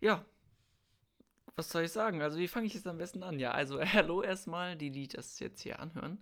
[0.00, 0.24] ja,
[1.56, 2.22] was soll ich sagen?
[2.22, 3.38] Also, wie fange ich jetzt am besten an?
[3.38, 6.18] Ja, also, hallo erstmal, die, die das jetzt hier anhören.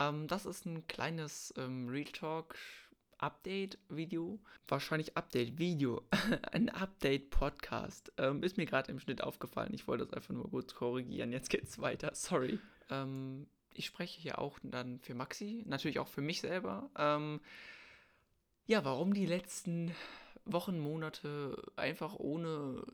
[0.00, 2.56] Ähm, das ist ein kleines ähm, Real Talk
[3.18, 4.38] Update-Video.
[4.66, 6.02] Wahrscheinlich Update-Video.
[6.52, 8.12] ein Update-Podcast.
[8.18, 9.74] Ähm, ist mir gerade im Schnitt aufgefallen.
[9.74, 11.32] Ich wollte das einfach nur kurz korrigieren.
[11.32, 12.10] Jetzt geht's weiter.
[12.14, 12.58] Sorry.
[12.90, 16.90] Ähm, ich spreche hier auch dann für Maxi, natürlich auch für mich selber.
[16.96, 17.40] Ähm,
[18.66, 19.94] ja, warum die letzten
[20.44, 22.84] Wochen, Monate einfach ohne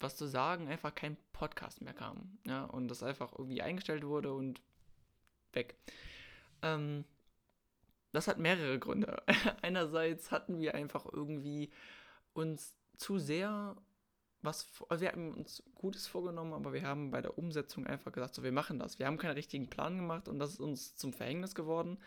[0.00, 2.38] was zu sagen, einfach kein Podcast mehr kam.
[2.46, 4.60] Ja, und das einfach irgendwie eingestellt wurde und
[5.52, 5.76] weg.
[6.62, 7.04] Ähm,
[8.12, 9.22] das hat mehrere Gründe.
[9.62, 11.70] Einerseits hatten wir einfach irgendwie
[12.32, 13.76] uns zu sehr
[14.44, 18.34] was, also wir haben uns Gutes vorgenommen, aber wir haben bei der Umsetzung einfach gesagt,
[18.34, 18.98] so wir machen das.
[18.98, 21.98] Wir haben keinen richtigen Plan gemacht und das ist uns zum Verhängnis geworden.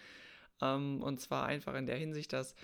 [0.61, 2.55] Ähm, und zwar einfach in der Hinsicht, dass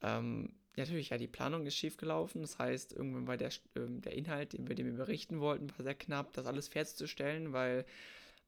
[0.00, 2.40] ähm, natürlich, ja, die Planung ist schief gelaufen.
[2.40, 5.82] Das heißt, irgendwann war der, ähm, der Inhalt, den wir, den wir berichten wollten, war
[5.84, 7.84] sehr knapp, das alles fertigzustellen, weil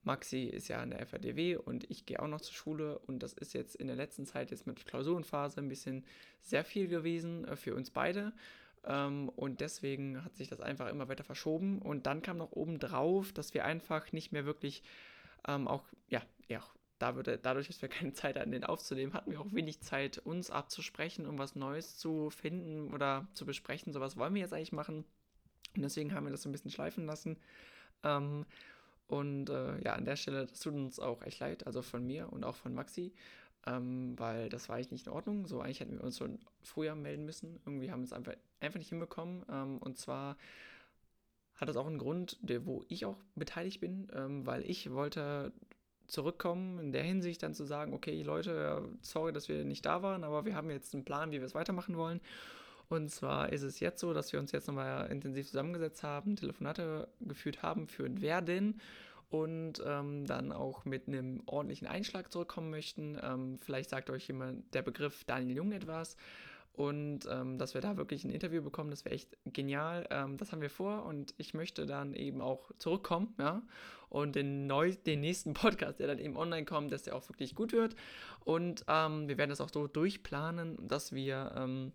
[0.03, 3.35] Maxi ist ja an der FADW und ich gehe auch noch zur Schule und das
[3.35, 6.05] ist jetzt in der letzten Zeit jetzt mit Klausurenphase ein bisschen
[6.41, 8.33] sehr viel gewesen äh, für uns beide.
[8.85, 11.81] Ähm, und deswegen hat sich das einfach immer weiter verschoben.
[11.81, 14.83] Und dann kam noch oben drauf, dass wir einfach nicht mehr wirklich
[15.47, 16.63] ähm, auch, ja, ja,
[17.01, 20.19] da würde, dadurch, dass wir keine Zeit hatten, den aufzunehmen, hatten wir auch wenig Zeit,
[20.19, 23.93] uns abzusprechen, um was Neues zu finden oder zu besprechen.
[23.93, 25.05] So was wollen wir jetzt eigentlich machen.
[25.75, 27.39] Und deswegen haben wir das so ein bisschen schleifen lassen.
[28.05, 28.45] Ähm,
[29.09, 32.33] und äh, ja, an der Stelle, das tut uns auch echt leid, also von mir
[32.33, 33.13] und auch von Maxi,
[33.67, 35.47] ähm, weil das war eigentlich nicht in Ordnung.
[35.47, 37.61] So, eigentlich hätten wir uns schon früher melden müssen.
[37.65, 39.45] Irgendwie haben wir es einfach, einfach nicht hinbekommen.
[39.51, 40.37] Ähm, und zwar
[41.57, 45.53] hat das auch einen Grund, der, wo ich auch beteiligt bin, ähm, weil ich wollte
[46.11, 50.25] zurückkommen, in der Hinsicht dann zu sagen, okay Leute, sorry, dass wir nicht da waren,
[50.25, 52.21] aber wir haben jetzt einen Plan, wie wir es weitermachen wollen.
[52.89, 57.09] Und zwar ist es jetzt so, dass wir uns jetzt nochmal intensiv zusammengesetzt haben, Telefonate
[57.21, 58.81] geführt haben, führen werden
[59.31, 63.17] und ähm, dann auch mit einem ordentlichen Einschlag zurückkommen möchten.
[63.23, 66.17] Ähm, vielleicht sagt euch jemand der Begriff Daniel Jung etwas
[66.73, 70.07] und ähm, dass wir da wirklich ein Interview bekommen, das wäre echt genial.
[70.11, 73.63] Ähm, das haben wir vor und ich möchte dann eben auch zurückkommen, ja,
[74.09, 77.55] und den, neu, den nächsten Podcast, der dann eben online kommt, dass der auch wirklich
[77.55, 77.97] gut wird
[78.45, 81.93] und ähm, wir werden das auch so durchplanen, dass wir ähm,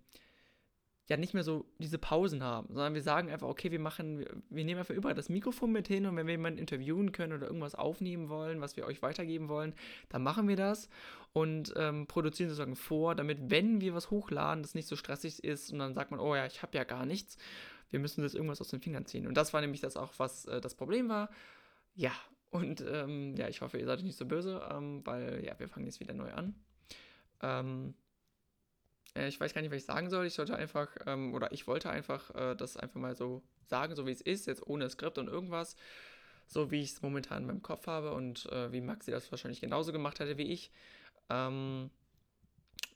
[1.08, 4.28] ja nicht mehr so diese Pausen haben, sondern wir sagen einfach, okay, wir machen, wir,
[4.50, 7.46] wir nehmen einfach überall das Mikrofon mit hin und wenn wir jemanden interviewen können oder
[7.48, 9.76] irgendwas aufnehmen wollen, was wir euch weitergeben wollen,
[10.10, 10.90] dann machen wir das
[11.34, 15.72] und ähm, produzieren sozusagen vor, damit, wenn wir was hochladen, das nicht so stressig ist
[15.72, 17.38] und dann sagt man, oh ja, ich habe ja gar nichts,
[17.92, 19.28] wir müssen das irgendwas aus den Fingern ziehen.
[19.28, 21.30] Und das war nämlich das auch, was äh, das Problem war.
[21.94, 22.12] Ja,
[22.50, 25.86] und ähm, ja, ich hoffe, ihr seid nicht so böse, ähm, weil ja, wir fangen
[25.86, 26.56] jetzt wieder neu an.
[27.42, 27.94] Ähm,
[29.16, 30.26] äh, ich weiß gar nicht, was ich sagen soll.
[30.26, 34.06] Ich sollte einfach, ähm, oder ich wollte einfach äh, das einfach mal so sagen, so
[34.06, 35.76] wie es ist, jetzt ohne Skript und irgendwas.
[36.48, 39.62] So wie ich es momentan in meinem Kopf habe und äh, wie Maxi das wahrscheinlich
[39.62, 40.72] genauso gemacht hätte wie ich.
[41.30, 41.90] Ähm,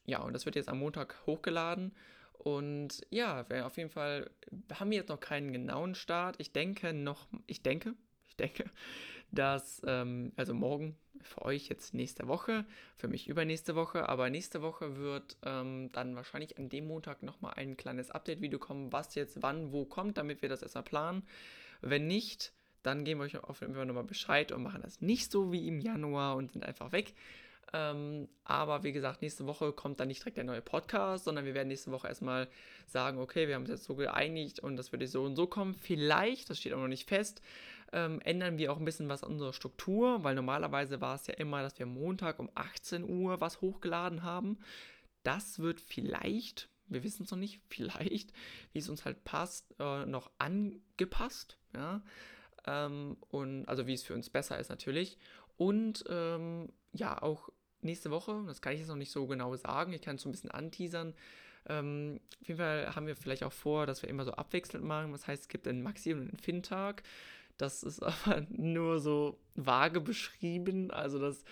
[0.06, 1.96] ja, und das wird jetzt am Montag hochgeladen.
[2.34, 4.30] Und ja, auf jeden Fall
[4.74, 6.36] haben wir jetzt noch keinen genauen Start.
[6.40, 7.96] Ich denke noch, ich denke,
[8.40, 8.66] denke,
[9.32, 14.62] dass, ähm, also morgen für euch jetzt nächste Woche, für mich übernächste Woche, aber nächste
[14.62, 19.42] Woche wird ähm, dann wahrscheinlich an dem Montag nochmal ein kleines Update-Video kommen, was jetzt
[19.42, 21.24] wann wo kommt, damit wir das erstmal planen.
[21.82, 25.32] Wenn nicht, dann geben wir euch auf jeden Fall nochmal Bescheid und machen das nicht
[25.32, 27.14] so wie im Januar und sind einfach weg.
[27.74, 31.54] Ähm, aber wie gesagt, nächste Woche kommt dann nicht direkt der neue Podcast, sondern wir
[31.54, 32.48] werden nächste Woche erstmal
[32.88, 35.76] sagen, okay, wir haben uns jetzt so geeinigt und das würde so und so kommen.
[35.76, 37.42] Vielleicht, das steht auch noch nicht fest,
[37.92, 41.36] ähm, ändern wir auch ein bisschen was an unserer Struktur, weil normalerweise war es ja
[41.36, 44.60] immer, dass wir Montag um 18 Uhr was hochgeladen haben.
[45.24, 48.34] Das wird vielleicht, wir wissen es noch nicht, vielleicht,
[48.74, 51.58] wie es uns halt passt, äh, noch angepasst.
[51.76, 52.02] Ja?
[52.66, 55.18] Ähm, und also wie es für uns besser ist natürlich.
[55.58, 57.50] Und ähm, ja, auch
[57.82, 60.30] nächste Woche, das kann ich jetzt noch nicht so genau sagen, ich kann es so
[60.30, 61.14] ein bisschen anteasern.
[61.68, 65.12] Ähm, auf jeden Fall haben wir vielleicht auch vor, dass wir immer so abwechselnd machen.
[65.12, 67.04] Das heißt, es gibt einen Maxi- und einen Fin-Tag.
[67.58, 71.44] Das ist aber nur so vage beschrieben, also dass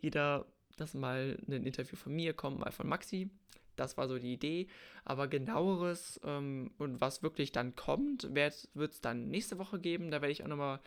[0.00, 0.46] jeder,
[0.76, 3.30] dass mal ein Interview von mir kommt, mal von Maxi.
[3.76, 4.68] Das war so die Idee.
[5.04, 10.10] Aber genaueres ähm, und was wirklich dann kommt, wird es dann nächste Woche geben.
[10.10, 10.80] Da werde ich auch nochmal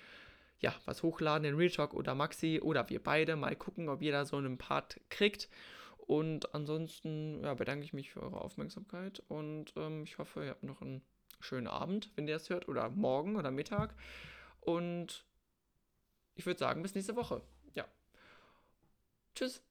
[0.59, 3.35] ja, was hochladen in Real Talk oder Maxi oder wir beide.
[3.35, 5.49] Mal gucken, ob jeder so einen Part kriegt.
[5.97, 10.63] Und ansonsten ja, bedanke ich mich für eure Aufmerksamkeit und ähm, ich hoffe, ihr habt
[10.63, 11.01] noch einen
[11.41, 13.93] schönen Abend, wenn ihr das hört, oder morgen oder Mittag.
[14.61, 15.25] Und
[16.35, 17.41] ich würde sagen, bis nächste Woche.
[17.73, 17.85] Ja.
[19.35, 19.66] Tschüss.